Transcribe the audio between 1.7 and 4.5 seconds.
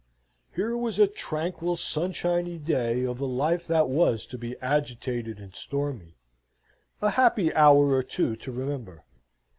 sunshiny day of a life that was to